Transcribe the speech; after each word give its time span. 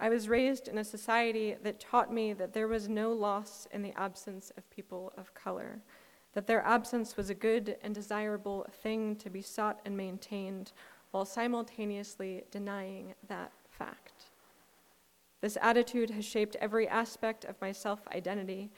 I 0.00 0.08
was 0.08 0.28
raised 0.28 0.68
in 0.68 0.78
a 0.78 0.84
society 0.84 1.56
that 1.64 1.80
taught 1.80 2.12
me 2.12 2.32
that 2.34 2.52
there 2.52 2.68
was 2.68 2.88
no 2.88 3.12
loss 3.12 3.66
in 3.72 3.82
the 3.82 3.98
absence 3.98 4.52
of 4.56 4.70
people 4.70 5.12
of 5.16 5.34
color, 5.34 5.80
that 6.34 6.46
their 6.46 6.64
absence 6.64 7.16
was 7.16 7.30
a 7.30 7.34
good 7.34 7.76
and 7.82 7.94
desirable 7.94 8.66
thing 8.82 9.16
to 9.16 9.28
be 9.28 9.42
sought 9.42 9.80
and 9.84 9.96
maintained, 9.96 10.72
while 11.10 11.24
simultaneously 11.24 12.44
denying 12.52 13.14
that 13.26 13.50
fact. 13.70 14.30
This 15.40 15.58
attitude 15.60 16.10
has 16.10 16.24
shaped 16.24 16.56
every 16.60 16.86
aspect 16.86 17.44
of 17.44 17.60
my 17.60 17.72
self 17.72 18.06
identity, 18.14 18.70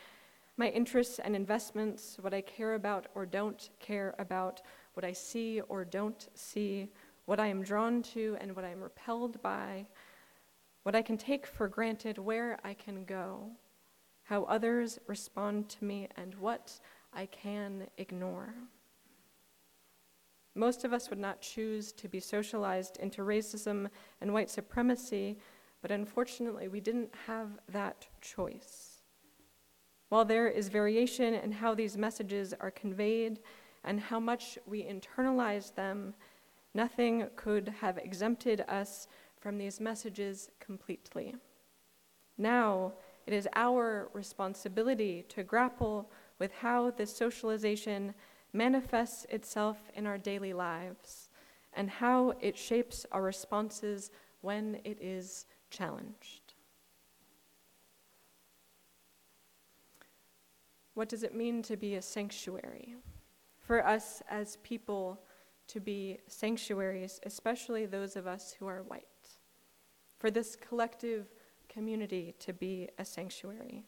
my 0.56 0.68
interests 0.68 1.18
and 1.18 1.36
investments, 1.36 2.16
what 2.20 2.32
I 2.32 2.40
care 2.40 2.74
about 2.74 3.08
or 3.14 3.26
don't 3.26 3.68
care 3.78 4.14
about, 4.18 4.62
what 4.94 5.04
I 5.04 5.12
see 5.12 5.60
or 5.68 5.84
don't 5.84 6.28
see, 6.34 6.88
what 7.26 7.40
I 7.40 7.48
am 7.48 7.62
drawn 7.62 8.02
to 8.14 8.38
and 8.40 8.56
what 8.56 8.64
I 8.64 8.70
am 8.70 8.80
repelled 8.80 9.40
by 9.42 9.86
what 10.82 10.94
I 10.94 11.02
can 11.02 11.16
take 11.16 11.46
for 11.46 11.68
granted, 11.68 12.18
where 12.18 12.58
I 12.64 12.74
can 12.74 13.04
go, 13.04 13.50
how 14.24 14.44
others 14.44 14.98
respond 15.06 15.68
to 15.70 15.84
me, 15.84 16.08
and 16.16 16.34
what 16.36 16.80
I 17.12 17.26
can 17.26 17.86
ignore. 17.98 18.54
Most 20.54 20.84
of 20.84 20.92
us 20.92 21.10
would 21.10 21.18
not 21.18 21.40
choose 21.40 21.92
to 21.92 22.08
be 22.08 22.20
socialized 22.20 22.96
into 22.98 23.22
racism 23.22 23.88
and 24.20 24.32
white 24.32 24.50
supremacy, 24.50 25.38
but 25.80 25.90
unfortunately, 25.90 26.68
we 26.68 26.80
didn't 26.80 27.14
have 27.26 27.48
that 27.68 28.06
choice. 28.20 29.02
While 30.08 30.24
there 30.24 30.48
is 30.48 30.68
variation 30.68 31.34
in 31.34 31.52
how 31.52 31.74
these 31.74 31.96
messages 31.96 32.52
are 32.60 32.72
conveyed 32.72 33.38
and 33.84 34.00
how 34.00 34.18
much 34.18 34.58
we 34.66 34.82
internalize 34.82 35.74
them, 35.74 36.14
nothing 36.74 37.28
could 37.36 37.68
have 37.80 37.96
exempted 37.96 38.64
us 38.68 39.06
from 39.40 39.58
these 39.58 39.80
messages 39.80 40.50
completely. 40.60 41.34
Now, 42.36 42.92
it 43.26 43.32
is 43.32 43.48
our 43.54 44.08
responsibility 44.12 45.24
to 45.30 45.42
grapple 45.42 46.10
with 46.38 46.52
how 46.52 46.90
this 46.90 47.14
socialization 47.14 48.14
manifests 48.52 49.26
itself 49.30 49.78
in 49.94 50.06
our 50.06 50.18
daily 50.18 50.52
lives 50.52 51.28
and 51.72 51.88
how 51.88 52.34
it 52.40 52.56
shapes 52.56 53.06
our 53.12 53.22
responses 53.22 54.10
when 54.40 54.80
it 54.84 54.98
is 55.00 55.46
challenged. 55.70 56.54
What 60.94 61.08
does 61.08 61.22
it 61.22 61.34
mean 61.34 61.62
to 61.62 61.76
be 61.76 61.94
a 61.94 62.02
sanctuary? 62.02 62.96
For 63.60 63.86
us 63.86 64.22
as 64.28 64.56
people 64.62 65.20
to 65.68 65.78
be 65.78 66.18
sanctuaries, 66.26 67.20
especially 67.24 67.86
those 67.86 68.16
of 68.16 68.26
us 68.26 68.52
who 68.58 68.66
are 68.66 68.82
white 68.82 69.06
for 70.20 70.30
this 70.30 70.54
collective 70.54 71.26
community 71.68 72.34
to 72.38 72.52
be 72.52 72.88
a 72.98 73.04
sanctuary. 73.04 73.84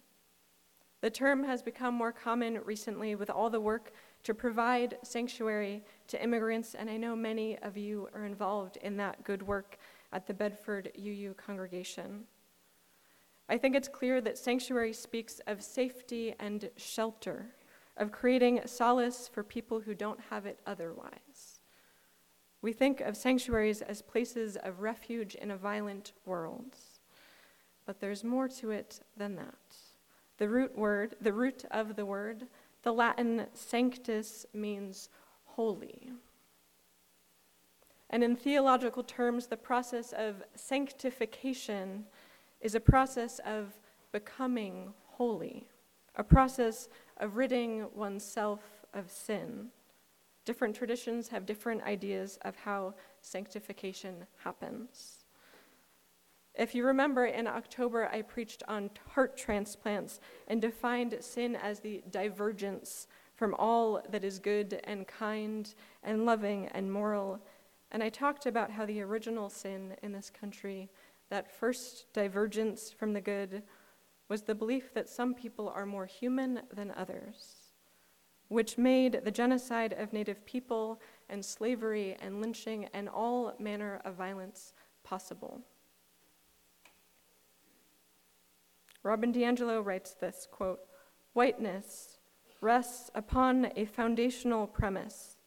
The 1.02 1.10
term 1.10 1.44
has 1.44 1.62
become 1.62 1.94
more 1.94 2.12
common 2.12 2.60
recently 2.64 3.14
with 3.14 3.28
all 3.28 3.50
the 3.50 3.60
work 3.60 3.92
to 4.22 4.34
provide 4.34 4.98
sanctuary 5.02 5.82
to 6.08 6.22
immigrants, 6.22 6.74
and 6.74 6.88
I 6.88 6.96
know 6.96 7.14
many 7.14 7.58
of 7.58 7.76
you 7.76 8.08
are 8.14 8.24
involved 8.24 8.78
in 8.78 8.96
that 8.96 9.24
good 9.24 9.42
work 9.42 9.78
at 10.12 10.26
the 10.26 10.34
Bedford 10.34 10.92
UU 10.96 11.34
congregation. 11.34 12.24
I 13.48 13.58
think 13.58 13.74
it's 13.74 13.88
clear 13.88 14.20
that 14.20 14.38
sanctuary 14.38 14.92
speaks 14.92 15.40
of 15.46 15.62
safety 15.62 16.34
and 16.38 16.70
shelter, 16.76 17.46
of 17.96 18.12
creating 18.12 18.60
solace 18.64 19.28
for 19.28 19.42
people 19.42 19.80
who 19.80 19.94
don't 19.94 20.20
have 20.30 20.46
it 20.46 20.60
otherwise. 20.66 21.31
We 22.62 22.72
think 22.72 23.00
of 23.00 23.16
sanctuaries 23.16 23.82
as 23.82 24.00
places 24.00 24.56
of 24.56 24.80
refuge 24.80 25.34
in 25.34 25.50
a 25.50 25.56
violent 25.56 26.12
world. 26.24 26.76
But 27.84 28.00
there's 28.00 28.22
more 28.22 28.48
to 28.48 28.70
it 28.70 29.00
than 29.16 29.34
that. 29.36 29.76
The 30.38 30.48
root 30.48 30.78
word, 30.78 31.16
the 31.20 31.32
root 31.32 31.64
of 31.72 31.96
the 31.96 32.06
word, 32.06 32.46
the 32.84 32.92
Latin 32.92 33.46
sanctus 33.52 34.46
means 34.54 35.08
holy. 35.44 36.12
And 38.10 38.22
in 38.22 38.36
theological 38.36 39.02
terms, 39.02 39.46
the 39.46 39.56
process 39.56 40.12
of 40.12 40.42
sanctification 40.54 42.04
is 42.60 42.74
a 42.74 42.80
process 42.80 43.40
of 43.44 43.72
becoming 44.12 44.92
holy, 45.06 45.66
a 46.14 46.22
process 46.22 46.88
of 47.16 47.36
ridding 47.36 47.86
oneself 47.94 48.60
of 48.94 49.10
sin. 49.10 49.68
Different 50.44 50.74
traditions 50.74 51.28
have 51.28 51.46
different 51.46 51.82
ideas 51.84 52.38
of 52.42 52.56
how 52.56 52.94
sanctification 53.20 54.26
happens. 54.42 55.24
If 56.54 56.74
you 56.74 56.84
remember, 56.84 57.26
in 57.26 57.46
October, 57.46 58.08
I 58.12 58.22
preached 58.22 58.62
on 58.68 58.90
heart 59.08 59.36
transplants 59.36 60.20
and 60.48 60.60
defined 60.60 61.16
sin 61.20 61.56
as 61.56 61.80
the 61.80 62.02
divergence 62.10 63.06
from 63.36 63.54
all 63.54 64.02
that 64.10 64.24
is 64.24 64.38
good 64.38 64.80
and 64.84 65.06
kind 65.06 65.72
and 66.02 66.26
loving 66.26 66.66
and 66.68 66.92
moral. 66.92 67.40
And 67.90 68.02
I 68.02 68.10
talked 68.10 68.46
about 68.46 68.70
how 68.70 68.84
the 68.84 69.00
original 69.00 69.48
sin 69.48 69.96
in 70.02 70.12
this 70.12 70.28
country, 70.28 70.90
that 71.30 71.50
first 71.50 72.12
divergence 72.12 72.90
from 72.90 73.12
the 73.12 73.20
good, 73.20 73.62
was 74.28 74.42
the 74.42 74.54
belief 74.54 74.92
that 74.92 75.08
some 75.08 75.34
people 75.34 75.68
are 75.68 75.86
more 75.86 76.06
human 76.06 76.62
than 76.74 76.90
others 76.96 77.61
which 78.52 78.76
made 78.76 79.22
the 79.24 79.30
genocide 79.30 79.94
of 79.94 80.12
Native 80.12 80.44
people 80.44 81.00
and 81.30 81.42
slavery 81.42 82.16
and 82.20 82.42
lynching 82.42 82.86
and 82.92 83.08
all 83.08 83.54
manner 83.58 84.00
of 84.04 84.14
violence 84.14 84.74
possible. 85.04 85.62
Robin 89.02 89.32
DiAngelo 89.32 89.84
writes 89.84 90.12
this 90.12 90.46
quote, 90.50 90.80
Whiteness 91.32 92.18
rests 92.60 93.10
upon 93.14 93.72
a 93.74 93.86
foundational 93.86 94.66
premise 94.66 95.38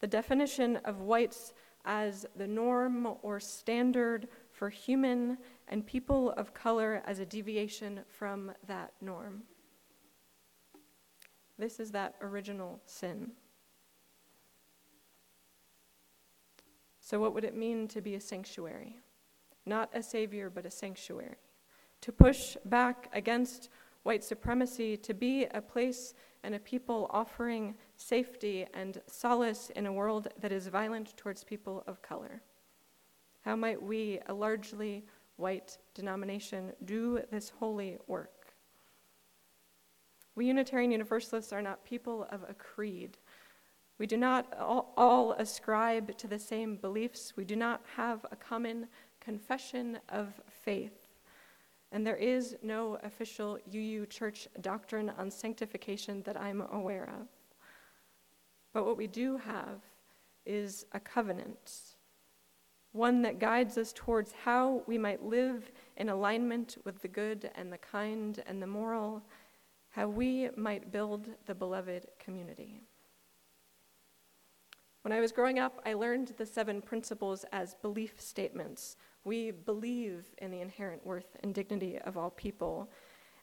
the 0.00 0.06
definition 0.08 0.76
of 0.84 1.00
whites 1.00 1.54
as 1.84 2.26
the 2.36 2.46
norm 2.46 3.08
or 3.22 3.38
standard 3.38 4.28
for 4.50 4.68
human 4.68 5.38
and 5.68 5.86
people 5.86 6.32
of 6.32 6.52
color 6.52 7.00
as 7.06 7.20
a 7.20 7.26
deviation 7.26 8.00
from 8.08 8.52
that 8.66 8.92
norm. 9.00 9.44
This 11.58 11.78
is 11.78 11.90
that 11.92 12.14
original 12.20 12.80
sin. 12.86 13.32
So, 17.00 17.20
what 17.20 17.34
would 17.34 17.44
it 17.44 17.56
mean 17.56 17.86
to 17.88 18.00
be 18.00 18.14
a 18.14 18.20
sanctuary? 18.20 18.96
Not 19.66 19.90
a 19.94 20.02
savior, 20.02 20.50
but 20.50 20.66
a 20.66 20.70
sanctuary. 20.70 21.36
To 22.00 22.12
push 22.12 22.56
back 22.64 23.08
against 23.12 23.68
white 24.04 24.24
supremacy, 24.24 24.96
to 24.98 25.14
be 25.14 25.44
a 25.46 25.60
place 25.60 26.14
and 26.42 26.54
a 26.54 26.58
people 26.58 27.08
offering 27.10 27.74
safety 27.96 28.66
and 28.74 29.00
solace 29.06 29.70
in 29.76 29.86
a 29.86 29.92
world 29.92 30.28
that 30.40 30.52
is 30.52 30.66
violent 30.68 31.16
towards 31.16 31.42
people 31.42 31.82
of 31.86 32.02
color. 32.02 32.42
How 33.40 33.56
might 33.56 33.82
we, 33.82 34.20
a 34.26 34.34
largely 34.34 35.04
white 35.36 35.78
denomination, 35.94 36.72
do 36.84 37.20
this 37.30 37.50
holy 37.58 37.98
work? 38.06 38.33
We 40.36 40.46
Unitarian 40.46 40.90
Universalists 40.90 41.52
are 41.52 41.62
not 41.62 41.84
people 41.84 42.26
of 42.30 42.44
a 42.48 42.54
creed. 42.54 43.18
We 43.98 44.06
do 44.06 44.16
not 44.16 44.52
all, 44.58 45.36
ascribe 45.38 46.16
to 46.18 46.26
the 46.26 46.38
same 46.38 46.76
beliefs. 46.76 47.34
We 47.36 47.44
do 47.44 47.54
not 47.54 47.82
have 47.96 48.26
a 48.32 48.36
common 48.36 48.88
confession 49.20 49.98
of 50.08 50.40
faith. 50.48 51.06
And 51.92 52.04
there 52.04 52.16
is 52.16 52.56
no 52.62 52.98
official 53.04 53.58
UU 53.72 54.06
church 54.06 54.48
doctrine 54.60 55.12
on 55.16 55.30
sanctification 55.30 56.22
that 56.22 56.36
I'm 56.36 56.62
aware 56.72 57.08
of. 57.20 57.28
But 58.72 58.84
what 58.84 58.96
we 58.96 59.06
do 59.06 59.36
have 59.36 59.80
is 60.44 60.86
a 60.90 60.98
covenant, 60.98 61.94
one 62.90 63.22
that 63.22 63.38
guides 63.38 63.78
us 63.78 63.92
towards 63.92 64.32
how 64.44 64.82
we 64.88 64.98
might 64.98 65.22
live 65.22 65.70
in 65.96 66.08
alignment 66.08 66.78
with 66.84 67.00
the 67.00 67.08
good 67.08 67.50
and 67.54 67.72
the 67.72 67.78
kind 67.78 68.42
and 68.46 68.60
the 68.60 68.66
moral 68.66 69.22
how 69.94 70.08
we 70.08 70.48
might 70.56 70.90
build 70.90 71.28
the 71.46 71.54
beloved 71.54 72.08
community. 72.18 72.80
When 75.02 75.12
I 75.12 75.20
was 75.20 75.30
growing 75.30 75.60
up, 75.60 75.80
I 75.86 75.94
learned 75.94 76.32
the 76.36 76.46
seven 76.46 76.82
principles 76.82 77.44
as 77.52 77.76
belief 77.80 78.20
statements. 78.20 78.96
We 79.22 79.52
believe 79.52 80.34
in 80.38 80.50
the 80.50 80.62
inherent 80.62 81.06
worth 81.06 81.36
and 81.44 81.54
dignity 81.54 82.00
of 82.00 82.16
all 82.16 82.30
people. 82.30 82.90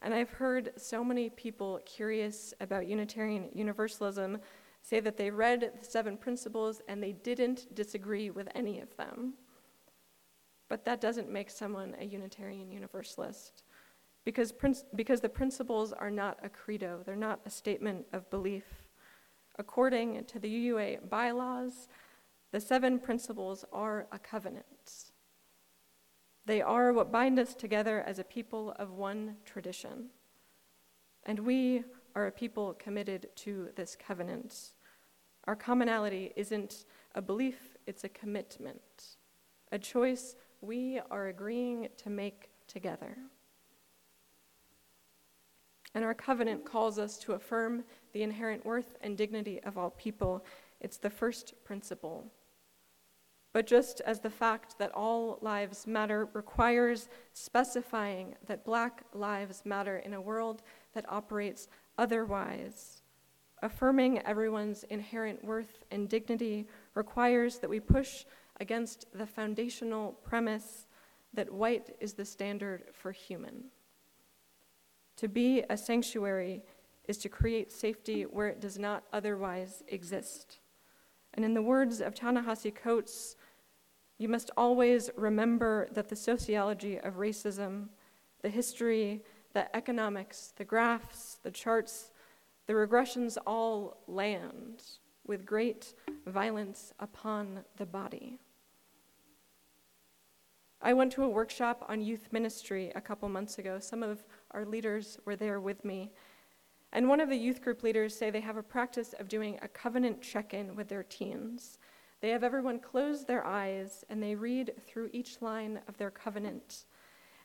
And 0.01 0.13
I've 0.13 0.31
heard 0.31 0.73
so 0.75 1.05
many 1.05 1.29
people 1.29 1.79
curious 1.85 2.53
about 2.59 2.85
Unitarian 2.85 3.47
Universalism 3.53 4.37
say 4.81 4.99
that 4.99 5.15
they 5.15 5.31
read 5.31 5.71
the 5.79 5.85
seven 5.85 6.17
principles 6.17 6.81
and 6.89 7.01
they 7.01 7.13
didn't 7.13 7.73
disagree 7.75 8.29
with 8.29 8.49
any 8.55 8.81
of 8.81 8.93
them. 8.97 9.35
But 10.67 10.83
that 10.83 10.99
doesn't 10.99 11.31
make 11.31 11.49
someone 11.49 11.95
a 11.97 12.03
Unitarian 12.03 12.71
Universalist 12.71 13.63
because, 14.23 14.53
because 14.95 15.21
the 15.21 15.29
principles 15.29 15.93
are 15.93 16.11
not 16.11 16.37
a 16.43 16.49
credo, 16.49 17.01
they're 17.05 17.15
not 17.15 17.41
a 17.45 17.49
statement 17.49 18.05
of 18.13 18.29
belief. 18.29 18.65
According 19.57 20.25
to 20.25 20.39
the 20.39 20.69
UUA 20.69 21.09
bylaws, 21.09 21.87
the 22.51 22.61
seven 22.61 22.99
principles 22.99 23.65
are 23.71 24.07
a 24.11 24.19
covenant. 24.19 25.11
They 26.45 26.61
are 26.61 26.93
what 26.93 27.11
bind 27.11 27.39
us 27.39 27.53
together 27.53 28.01
as 28.01 28.19
a 28.19 28.23
people 28.23 28.75
of 28.77 28.91
one 28.91 29.37
tradition. 29.45 30.09
And 31.23 31.39
we 31.39 31.83
are 32.15 32.27
a 32.27 32.31
people 32.31 32.73
committed 32.73 33.29
to 33.37 33.69
this 33.75 33.95
covenant. 33.95 34.73
Our 35.45 35.55
commonality 35.55 36.33
isn't 36.35 36.85
a 37.15 37.21
belief, 37.21 37.77
it's 37.87 38.03
a 38.03 38.09
commitment, 38.09 39.17
a 39.71 39.79
choice 39.79 40.35
we 40.61 40.99
are 41.09 41.27
agreeing 41.27 41.87
to 41.97 42.09
make 42.09 42.49
together. 42.67 43.17
And 45.93 46.05
our 46.05 46.13
covenant 46.13 46.65
calls 46.65 46.97
us 46.97 47.17
to 47.19 47.33
affirm 47.33 47.83
the 48.13 48.23
inherent 48.23 48.65
worth 48.65 48.95
and 49.01 49.17
dignity 49.17 49.61
of 49.63 49.77
all 49.77 49.89
people. 49.91 50.45
It's 50.79 50.97
the 50.97 51.09
first 51.09 51.53
principle. 51.63 52.25
But 53.53 53.67
just 53.67 53.99
as 54.01 54.19
the 54.19 54.29
fact 54.29 54.77
that 54.79 54.93
all 54.93 55.37
lives 55.41 55.85
matter 55.85 56.29
requires 56.33 57.09
specifying 57.33 58.35
that 58.47 58.63
black 58.63 59.03
lives 59.13 59.63
matter 59.65 59.97
in 59.97 60.13
a 60.13 60.21
world 60.21 60.61
that 60.93 61.11
operates 61.11 61.67
otherwise, 61.97 63.01
affirming 63.61 64.19
everyone's 64.25 64.83
inherent 64.83 65.43
worth 65.43 65.83
and 65.91 66.07
dignity 66.07 66.65
requires 66.95 67.57
that 67.59 67.69
we 67.69 67.79
push 67.79 68.25
against 68.59 69.05
the 69.13 69.25
foundational 69.25 70.13
premise 70.23 70.87
that 71.33 71.51
white 71.51 71.95
is 71.99 72.13
the 72.13 72.25
standard 72.25 72.83
for 72.93 73.11
human. 73.11 73.65
To 75.21 75.27
be 75.27 75.63
a 75.69 75.77
sanctuary 75.77 76.63
is 77.07 77.19
to 77.19 77.29
create 77.29 77.71
safety 77.71 78.23
where 78.23 78.47
it 78.47 78.59
does 78.59 78.79
not 78.79 79.03
otherwise 79.13 79.83
exist. 79.87 80.57
And 81.35 81.45
in 81.45 81.53
the 81.53 81.61
words 81.61 82.01
of 82.01 82.15
Ta-Nehisi 82.15 82.73
Coates, 82.73 83.35
you 84.17 84.27
must 84.27 84.49
always 84.57 85.11
remember 85.15 85.87
that 85.91 86.09
the 86.09 86.15
sociology 86.15 86.97
of 86.97 87.17
racism, 87.17 87.89
the 88.41 88.49
history, 88.49 89.21
the 89.53 89.75
economics, 89.75 90.55
the 90.57 90.65
graphs, 90.65 91.37
the 91.43 91.51
charts, 91.51 92.09
the 92.65 92.73
regressions 92.73 93.37
all 93.45 93.97
land 94.07 94.81
with 95.27 95.45
great 95.45 95.93
violence 96.25 96.93
upon 96.99 97.59
the 97.77 97.85
body. 97.85 98.39
I 100.81 100.93
went 100.93 101.11
to 101.11 101.23
a 101.23 101.29
workshop 101.29 101.85
on 101.87 102.01
youth 102.01 102.29
ministry 102.31 102.91
a 102.95 103.01
couple 103.01 103.29
months 103.29 103.59
ago. 103.59 103.77
Some 103.77 104.01
of 104.01 104.25
our 104.51 104.65
leaders 104.65 105.17
were 105.25 105.35
there 105.35 105.59
with 105.59 105.83
me. 105.85 106.11
And 106.93 107.07
one 107.07 107.21
of 107.21 107.29
the 107.29 107.37
youth 107.37 107.61
group 107.61 107.83
leaders 107.83 108.15
say 108.15 108.29
they 108.29 108.41
have 108.41 108.57
a 108.57 108.63
practice 108.63 109.13
of 109.13 109.27
doing 109.27 109.57
a 109.61 109.67
covenant 109.67 110.21
check-in 110.21 110.75
with 110.75 110.89
their 110.89 111.03
teens. 111.03 111.79
They 112.19 112.29
have 112.29 112.43
everyone 112.43 112.79
close 112.79 113.25
their 113.25 113.45
eyes 113.45 114.03
and 114.09 114.21
they 114.21 114.35
read 114.35 114.73
through 114.85 115.09
each 115.13 115.41
line 115.41 115.79
of 115.87 115.97
their 115.97 116.11
covenant. 116.11 116.85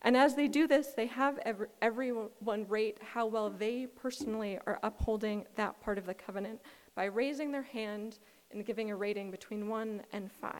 And 0.02 0.16
as 0.16 0.34
they 0.34 0.48
do 0.48 0.66
this, 0.66 0.88
they 0.88 1.06
have 1.06 1.38
every, 1.38 1.68
everyone 1.80 2.66
rate 2.68 2.98
how 3.02 3.26
well 3.26 3.50
they 3.50 3.86
personally 3.86 4.58
are 4.66 4.78
upholding 4.82 5.46
that 5.56 5.80
part 5.80 5.98
of 5.98 6.06
the 6.06 6.14
covenant 6.14 6.60
by 6.94 7.04
raising 7.04 7.50
their 7.50 7.62
hand 7.62 8.18
and 8.52 8.64
giving 8.64 8.90
a 8.90 8.96
rating 8.96 9.30
between 9.30 9.68
1 9.68 10.02
and 10.12 10.30
5. 10.30 10.52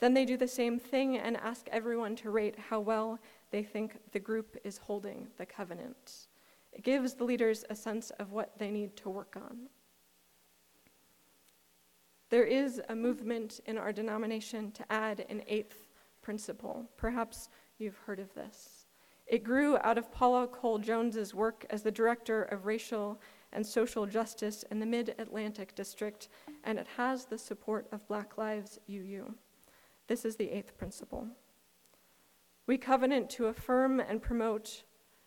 Then 0.00 0.14
they 0.14 0.24
do 0.24 0.36
the 0.38 0.48
same 0.48 0.78
thing 0.78 1.18
and 1.18 1.36
ask 1.36 1.68
everyone 1.70 2.16
to 2.16 2.30
rate 2.30 2.56
how 2.58 2.80
well 2.80 3.18
they 3.50 3.62
think 3.62 3.98
the 4.12 4.18
group 4.18 4.56
is 4.64 4.78
holding 4.78 5.28
the 5.36 5.46
covenant. 5.46 6.26
It 6.72 6.82
gives 6.82 7.14
the 7.14 7.24
leaders 7.24 7.64
a 7.68 7.76
sense 7.76 8.10
of 8.18 8.32
what 8.32 8.58
they 8.58 8.70
need 8.70 8.96
to 8.96 9.10
work 9.10 9.36
on. 9.36 9.68
There 12.30 12.44
is 12.44 12.80
a 12.88 12.96
movement 12.96 13.60
in 13.66 13.76
our 13.76 13.92
denomination 13.92 14.70
to 14.72 14.90
add 14.90 15.26
an 15.28 15.42
eighth 15.46 15.88
principle. 16.22 16.88
Perhaps 16.96 17.48
you've 17.78 17.98
heard 17.98 18.20
of 18.20 18.32
this. 18.34 18.86
It 19.26 19.44
grew 19.44 19.76
out 19.82 19.98
of 19.98 20.12
Paula 20.12 20.46
Cole 20.46 20.78
Jones's 20.78 21.34
work 21.34 21.66
as 21.70 21.82
the 21.82 21.90
director 21.90 22.42
of 22.44 22.66
racial 22.66 23.20
and 23.52 23.66
social 23.66 24.06
justice 24.06 24.64
in 24.70 24.78
the 24.78 24.86
Mid 24.86 25.14
Atlantic 25.18 25.74
District, 25.74 26.28
and 26.64 26.78
it 26.78 26.86
has 26.96 27.26
the 27.26 27.38
support 27.38 27.86
of 27.92 28.06
Black 28.08 28.38
Lives 28.38 28.78
UU. 28.88 29.34
This 30.10 30.24
is 30.24 30.34
the 30.34 30.50
eighth 30.50 30.76
principle. 30.76 31.28
We 32.66 32.78
covenant 32.78 33.30
to 33.30 33.46
affirm 33.46 34.00
and 34.00 34.20
promote 34.20 34.82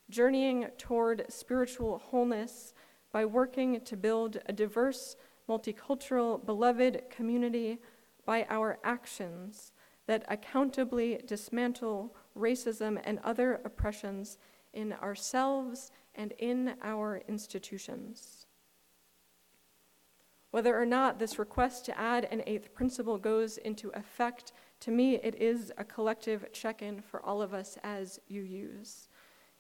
journeying 0.09 0.67
toward 0.77 1.23
spiritual 1.29 1.99
wholeness 1.99 2.73
by 3.13 3.23
working 3.23 3.79
to 3.79 3.95
build 3.95 4.39
a 4.45 4.51
diverse, 4.51 5.15
multicultural, 5.47 6.45
beloved 6.45 7.03
community 7.09 7.79
by 8.25 8.45
our 8.49 8.77
actions 8.83 9.71
that 10.05 10.25
accountably 10.27 11.21
dismantle 11.25 12.13
racism 12.37 12.99
and 13.05 13.19
other 13.23 13.61
oppressions 13.63 14.37
in 14.73 14.91
ourselves 14.91 15.91
and 16.13 16.33
in 16.39 16.73
our 16.83 17.23
institutions. 17.29 18.47
Whether 20.51 20.79
or 20.79 20.85
not 20.85 21.17
this 21.17 21.39
request 21.39 21.85
to 21.85 21.97
add 21.97 22.25
an 22.25 22.43
eighth 22.45 22.75
principle 22.75 23.17
goes 23.17 23.57
into 23.57 23.89
effect 23.95 24.51
to 24.83 24.91
me, 24.91 25.15
it 25.15 25.35
is 25.35 25.71
a 25.77 25.83
collective 25.85 26.51
check 26.51 26.81
in 26.81 27.01
for 27.01 27.25
all 27.25 27.41
of 27.41 27.53
us 27.53 27.77
as 27.83 28.19
UUs, 28.29 29.07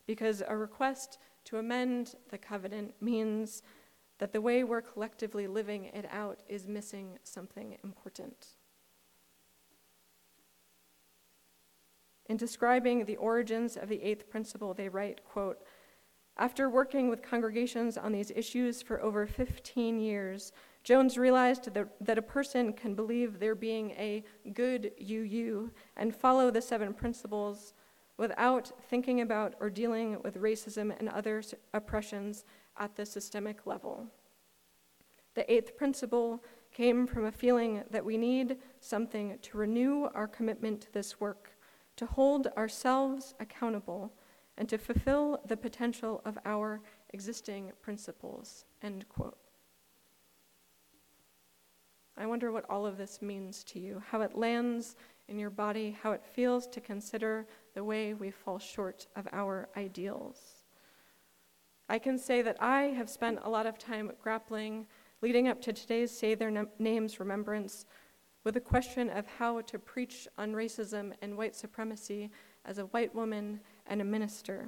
because 0.05 0.43
a 0.45 0.57
request 0.57 1.17
to 1.45 1.59
amend 1.59 2.15
the 2.29 2.37
covenant 2.37 2.93
means 2.99 3.63
that 4.17 4.33
the 4.33 4.41
way 4.41 4.65
we're 4.65 4.81
collectively 4.81 5.47
living 5.47 5.85
it 5.85 6.05
out 6.11 6.41
is 6.49 6.67
missing 6.67 7.17
something 7.23 7.77
important. 7.85 8.47
In 12.25 12.35
describing 12.35 13.05
the 13.05 13.15
origins 13.15 13.77
of 13.77 13.87
the 13.87 14.03
eighth 14.03 14.29
principle, 14.29 14.73
they 14.73 14.89
write, 14.89 15.23
quote, 15.23 15.59
after 16.35 16.69
working 16.69 17.07
with 17.07 17.23
congregations 17.23 17.97
on 17.97 18.11
these 18.11 18.31
issues 18.35 18.81
for 18.81 19.01
over 19.01 19.25
15 19.25 20.01
years, 20.01 20.51
Jones 20.83 21.17
realized 21.17 21.69
that, 21.73 22.17
a 22.17 22.21
person 22.21 22.73
can 22.73 22.93
believe 22.93 23.39
they're 23.39 23.55
being 23.55 23.91
a 23.91 24.23
good 24.53 24.91
UU 24.99 25.71
and 25.95 26.13
follow 26.13 26.51
the 26.51 26.61
seven 26.61 26.93
principles 26.93 27.73
without 28.17 28.71
thinking 28.89 29.21
about 29.21 29.55
or 29.59 29.69
dealing 29.69 30.21
with 30.23 30.41
racism 30.41 30.93
and 30.99 31.07
other 31.09 31.41
oppressions 31.73 32.43
at 32.77 32.95
the 32.95 33.05
systemic 33.05 33.65
level. 33.65 34.07
The 35.35 35.51
eighth 35.51 35.77
principle 35.77 36.43
came 36.71 37.07
from 37.07 37.25
a 37.25 37.31
feeling 37.31 37.83
that 37.89 38.03
we 38.03 38.17
need 38.17 38.57
something 38.79 39.37
to 39.41 39.57
renew 39.57 40.09
our 40.13 40.27
commitment 40.27 40.81
to 40.81 40.91
this 40.91 41.19
work, 41.19 41.51
to 41.95 42.05
hold 42.05 42.47
ourselves 42.57 43.35
accountable, 43.39 44.11
and 44.57 44.67
to 44.69 44.77
fulfill 44.77 45.39
the 45.47 45.57
potential 45.57 46.21
of 46.25 46.37
our 46.45 46.81
existing 47.13 47.71
principles. 47.81 48.65
End 48.81 49.07
quote. 49.07 49.42
I 52.17 52.25
wonder 52.25 52.51
what 52.51 52.69
all 52.69 52.85
of 52.85 52.97
this 52.97 53.21
means 53.21 53.63
to 53.65 53.79
you, 53.79 54.01
how 54.09 54.21
it 54.21 54.37
lands 54.37 54.95
in 55.27 55.39
your 55.39 55.49
body, 55.49 55.97
how 56.01 56.11
it 56.11 56.23
feels 56.23 56.67
to 56.67 56.81
consider 56.81 57.47
the 57.73 57.83
way 57.83 58.13
we 58.13 58.29
fall 58.29 58.59
short 58.59 59.07
of 59.15 59.27
our 59.31 59.69
ideals. 59.75 60.63
I 61.89 61.99
can 61.99 62.17
say 62.17 62.41
that 62.41 62.61
I 62.61 62.83
have 62.83 63.09
spent 63.09 63.39
a 63.43 63.49
lot 63.49 63.65
of 63.65 63.77
time 63.77 64.11
grappling, 64.21 64.85
leading 65.21 65.47
up 65.47 65.61
to 65.61 65.73
today's 65.73 66.11
Say 66.11 66.35
Their 66.35 66.67
Names 66.79 67.19
remembrance, 67.19 67.85
with 68.43 68.53
the 68.55 68.59
question 68.59 69.09
of 69.09 69.25
how 69.25 69.61
to 69.61 69.79
preach 69.79 70.27
on 70.37 70.53
racism 70.53 71.13
and 71.21 71.37
white 71.37 71.55
supremacy 71.55 72.29
as 72.65 72.77
a 72.77 72.85
white 72.87 73.13
woman 73.15 73.59
and 73.87 74.01
a 74.01 74.05
minister. 74.05 74.67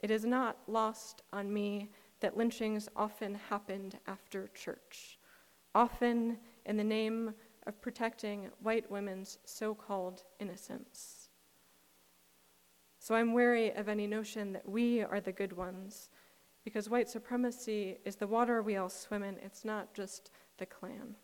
It 0.00 0.10
is 0.10 0.24
not 0.24 0.58
lost 0.66 1.22
on 1.32 1.52
me 1.52 1.90
that 2.20 2.36
lynchings 2.36 2.88
often 2.94 3.34
happened 3.34 3.98
after 4.06 4.48
church, 4.48 5.18
often 5.74 6.38
in 6.68 6.76
the 6.76 6.84
name 6.84 7.34
of 7.66 7.80
protecting 7.80 8.50
white 8.62 8.88
women's 8.90 9.38
so 9.44 9.74
called 9.74 10.22
innocence. 10.38 11.30
So 13.00 13.14
I'm 13.14 13.32
wary 13.32 13.72
of 13.72 13.88
any 13.88 14.06
notion 14.06 14.52
that 14.52 14.68
we 14.68 15.02
are 15.02 15.20
the 15.20 15.32
good 15.32 15.54
ones, 15.54 16.10
because 16.64 16.90
white 16.90 17.08
supremacy 17.08 17.96
is 18.04 18.16
the 18.16 18.26
water 18.26 18.62
we 18.62 18.76
all 18.76 18.90
swim 18.90 19.22
in, 19.22 19.38
it's 19.38 19.64
not 19.64 19.94
just 19.94 20.30
the 20.58 20.66
Klan. 20.66 21.16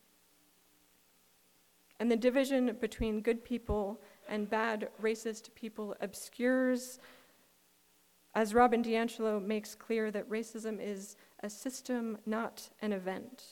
And 2.00 2.10
the 2.10 2.16
division 2.16 2.76
between 2.80 3.20
good 3.20 3.44
people 3.44 4.00
and 4.28 4.48
bad 4.48 4.88
racist 5.02 5.54
people 5.54 5.94
obscures, 6.00 6.98
as 8.34 8.54
Robin 8.54 8.82
DiAngelo 8.82 9.44
makes 9.44 9.74
clear, 9.74 10.10
that 10.10 10.28
racism 10.28 10.78
is 10.80 11.16
a 11.42 11.50
system, 11.50 12.18
not 12.24 12.70
an 12.80 12.92
event. 12.92 13.44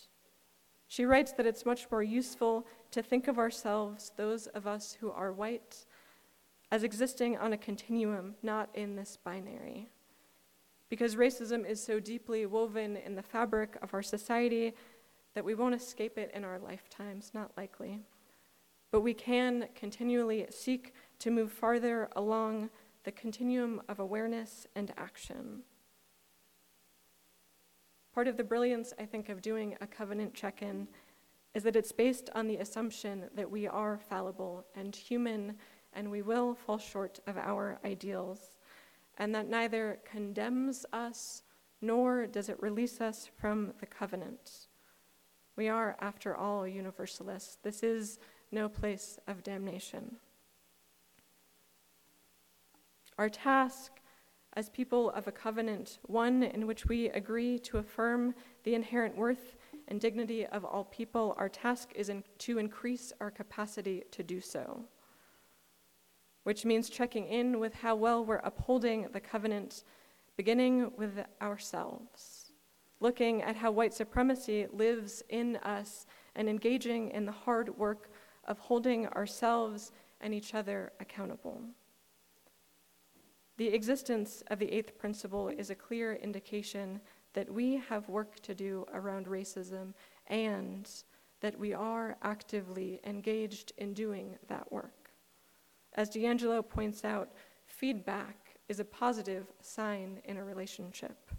She 0.93 1.07
writes 1.07 1.33
that 1.33 1.47
it's 1.47 1.65
much 1.65 1.91
more 1.91 2.03
useful 2.03 2.67
to 2.91 3.03
think 3.03 3.27
of 3.27 3.39
ourselves, 3.39 4.13
those 4.19 4.47
of 4.49 4.67
us 4.67 4.93
who 5.01 5.11
are 5.11 5.33
white, 5.33 5.87
as 6.71 6.85
existing 6.85 7.39
on 7.39 7.55
a 7.55 7.57
continuum, 7.57 8.35
not 8.43 8.69
in 8.75 8.95
this 8.95 9.17
binary. 9.17 9.89
Because 10.91 11.17
racism 11.17 11.67
is 11.67 11.83
so 11.83 11.99
deeply 11.99 12.45
woven 12.45 12.99
in 12.99 13.15
the 13.15 13.23
fabric 13.23 13.79
of 13.81 13.95
our 13.95 14.03
society 14.03 14.75
that 15.33 15.47
we 15.47 15.55
won't 15.55 15.75
escape 15.75 16.19
it 16.19 16.31
in 16.35 16.45
our 16.45 16.59
lifetimes, 16.59 17.31
not 17.33 17.53
likely. 17.57 17.99
But 18.91 19.01
we 19.01 19.15
can 19.15 19.69
continually 19.75 20.47
seek 20.51 20.93
to 21.21 21.31
move 21.31 21.53
farther 21.53 22.11
along 22.17 22.69
the 23.05 23.13
continuum 23.13 23.81
of 23.89 23.99
awareness 23.99 24.67
and 24.77 24.93
action. 24.99 25.63
Part 28.15 28.29
of 28.29 28.37
the 28.37 28.45
brilliance, 28.45 28.93
I 28.99 29.07
think, 29.07 29.29
of 29.31 29.41
doing 29.41 29.77
a 29.81 29.87
covenant 29.87 30.35
check 30.35 30.61
in 30.63 30.87
is 31.55 31.63
that 31.63 31.77
it's 31.77 31.93
based 31.93 32.29
on 32.35 32.47
the 32.47 32.57
assumption 32.57 33.25
that 33.35 33.51
we 33.51 33.67
are 33.67 33.99
fallible 33.99 34.67
and 34.75 34.95
human 34.95 35.55
and 35.95 36.11
we 36.11 36.23
will 36.23 36.55
fall 36.55 36.79
short 36.79 37.21
of 37.27 37.37
our 37.37 37.79
ideals, 37.85 38.57
and 39.19 39.35
that 39.35 39.49
neither 39.49 39.99
condemns 40.11 40.87
us 40.93 41.43
nor 41.83 42.27
does 42.27 42.49
it 42.49 42.63
release 42.63 43.01
us 43.01 43.29
from 43.39 43.75
the 43.81 43.87
covenant. 43.87 44.69
We 45.57 45.69
are, 45.69 45.97
after 46.01 46.35
all, 46.35 46.67
universalists. 46.67 47.59
This 47.63 47.83
is 47.83 48.19
no 48.51 48.69
place 48.69 49.19
of 49.27 49.43
damnation. 49.43 50.17
Our 53.19 53.29
task 53.29 53.93
as 54.55 54.69
people 54.69 55.11
of 55.11 55.27
a 55.27 55.33
covenant, 55.33 55.99
one 56.03 56.43
in 56.43 56.67
which 56.67 56.87
we 56.87 57.09
agree 57.11 57.59
to 57.59 57.79
affirm 57.79 58.35
the 58.65 58.75
inherent 58.75 59.17
worth 59.17 59.57
and 59.89 60.01
dignity 60.01 60.47
of 60.47 60.65
all 60.65 60.85
people, 60.85 61.35
our 61.39 61.49
task 61.49 61.91
is 61.95 62.09
in, 62.09 62.23
to 62.39 62.59
increase 62.59 63.13
our 63.21 63.31
capacity 63.31 64.05
to 64.11 64.23
do 64.23 64.41
so, 64.41 64.85
which 66.45 66.65
means 66.65 66.91
checking 66.91 67.27
in 67.27 67.59
with 67.59 67.75
how 67.75 67.95
well 67.95 68.25
we're 68.25 68.37
upholding 68.37 69.09
the 69.13 69.21
covenant, 69.21 69.85
beginning 70.37 70.93
with 70.97 71.25
ourselves, 71.41 72.53
looking 73.01 73.43
at 73.43 73.57
how 73.57 73.71
white 73.71 73.95
supremacy 73.95 74.67
lives 74.73 75.23
in 75.31 75.57
us, 75.57 76.07
and 76.35 76.49
engaging 76.49 77.11
in 77.11 77.25
the 77.25 77.33
hard 77.33 77.77
work 77.79 78.11
of 78.45 78.59
holding 78.59 79.07
ourselves 79.09 79.93
and 80.21 80.33
each 80.35 80.55
other 80.55 80.93
accountable. 81.01 81.63
The 83.63 83.75
existence 83.75 84.43
of 84.49 84.59
the 84.59 84.73
eighth 84.73 84.99
principle 84.99 85.47
is 85.47 85.71
a 85.71 85.77
clear 85.77 86.15
indication 86.15 87.01
that 87.33 87.49
we 87.49 87.77
have 87.77 88.09
work 88.09 88.41
to 88.41 88.57
do 88.57 88.85
around 88.93 89.27
racism 89.27 89.95
and 90.27 90.91
that 91.43 91.57
we 91.57 91.73
are 91.73 92.17
actively 92.23 92.99
engaged 93.05 93.73
in 93.79 93.95
doing 93.95 94.37
that 94.49 94.73
work. 94.73 95.13
As 95.93 96.11
DiAngelo 96.11 96.69
points 96.69 97.05
out, 97.05 97.31
feedback 97.65 98.57
is 98.69 98.81
a 98.81 98.85
positive 98.85 99.47
sign 99.61 100.21
in 100.25 100.39
a 100.39 100.45
relationship. 100.45 101.31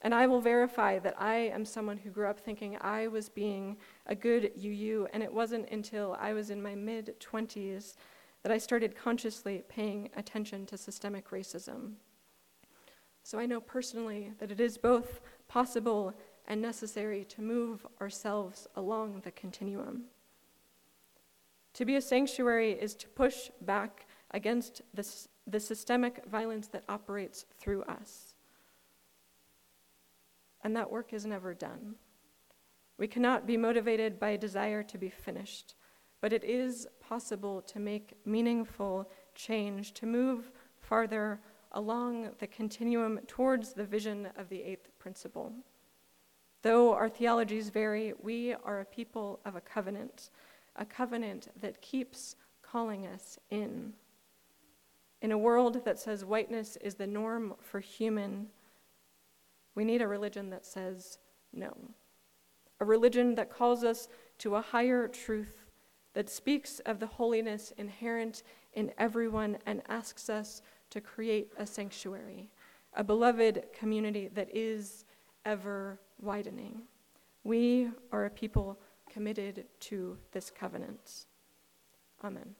And 0.00 0.14
I 0.14 0.26
will 0.26 0.40
verify 0.40 0.98
that 1.00 1.20
I 1.20 1.34
am 1.34 1.66
someone 1.66 1.98
who 1.98 2.08
grew 2.08 2.28
up 2.28 2.40
thinking 2.40 2.78
I 2.80 3.08
was 3.08 3.28
being 3.28 3.76
a 4.06 4.14
good 4.14 4.52
UU, 4.56 5.08
and 5.12 5.22
it 5.22 5.34
wasn't 5.34 5.68
until 5.68 6.16
I 6.18 6.32
was 6.32 6.48
in 6.48 6.62
my 6.62 6.74
mid 6.74 7.20
20s 7.20 7.96
that 8.42 8.52
I 8.52 8.58
started 8.58 8.96
consciously 8.96 9.62
paying 9.68 10.10
attention 10.16 10.66
to 10.66 10.76
systemic 10.76 11.30
racism. 11.30 11.94
So 13.22 13.38
I 13.38 13.46
know 13.46 13.60
personally 13.60 14.32
that 14.38 14.50
it 14.50 14.60
is 14.60 14.78
both 14.78 15.20
possible 15.48 16.14
and 16.48 16.60
necessary 16.60 17.24
to 17.24 17.40
move 17.40 17.86
ourselves 18.00 18.66
along 18.74 19.20
the 19.24 19.30
continuum. 19.30 20.04
To 21.74 21.84
be 21.84 21.96
a 21.96 22.00
sanctuary 22.00 22.72
is 22.72 22.94
to 22.96 23.08
push 23.08 23.50
back 23.60 24.06
against 24.32 24.82
this, 24.92 25.28
the 25.46 25.60
systemic 25.60 26.24
violence 26.26 26.66
that 26.68 26.84
operates 26.88 27.46
through 27.58 27.82
us. 27.84 28.34
And 30.64 30.76
that 30.76 30.90
work 30.90 31.12
is 31.12 31.24
never 31.24 31.54
done. 31.54 31.94
We 32.98 33.06
cannot 33.06 33.46
be 33.46 33.56
motivated 33.56 34.20
by 34.20 34.30
a 34.30 34.38
desire 34.38 34.82
to 34.82 34.98
be 34.98 35.08
finished, 35.08 35.74
but 36.22 36.32
it 36.32 36.44
is 36.44 36.86
possible 37.00 37.60
to 37.60 37.78
make 37.78 38.14
meaningful 38.24 39.10
change, 39.34 39.92
to 39.92 40.06
move 40.06 40.52
farther 40.80 41.40
along 41.72 42.30
the 42.38 42.46
continuum 42.46 43.18
towards 43.26 43.72
the 43.72 43.84
vision 43.84 44.28
of 44.38 44.48
the 44.48 44.62
eighth 44.62 44.88
principle. 44.98 45.52
Though 46.62 46.94
our 46.94 47.08
theologies 47.08 47.70
vary, 47.70 48.14
we 48.22 48.54
are 48.54 48.80
a 48.80 48.84
people 48.84 49.40
of 49.44 49.56
a 49.56 49.60
covenant, 49.60 50.30
a 50.76 50.84
covenant 50.84 51.48
that 51.60 51.82
keeps 51.82 52.36
calling 52.62 53.06
us 53.08 53.38
in. 53.50 53.92
In 55.22 55.32
a 55.32 55.38
world 55.38 55.84
that 55.84 55.98
says 55.98 56.24
whiteness 56.24 56.76
is 56.76 56.94
the 56.94 57.06
norm 57.06 57.54
for 57.60 57.80
human, 57.80 58.46
we 59.74 59.84
need 59.84 60.02
a 60.02 60.08
religion 60.08 60.50
that 60.50 60.64
says 60.64 61.18
no. 61.52 61.76
A 62.78 62.84
religion 62.84 63.34
that 63.34 63.50
calls 63.50 63.82
us 63.82 64.08
to 64.38 64.54
a 64.54 64.62
higher 64.62 65.08
truth, 65.08 65.61
that 66.14 66.30
speaks 66.30 66.80
of 66.80 67.00
the 67.00 67.06
holiness 67.06 67.72
inherent 67.78 68.42
in 68.74 68.92
everyone 68.98 69.58
and 69.66 69.82
asks 69.88 70.28
us 70.28 70.62
to 70.90 71.00
create 71.00 71.52
a 71.58 71.66
sanctuary, 71.66 72.50
a 72.94 73.04
beloved 73.04 73.64
community 73.72 74.28
that 74.34 74.54
is 74.54 75.04
ever 75.44 75.98
widening. 76.20 76.82
We 77.44 77.90
are 78.12 78.26
a 78.26 78.30
people 78.30 78.78
committed 79.10 79.66
to 79.80 80.18
this 80.32 80.50
covenant. 80.50 81.26
Amen. 82.22 82.54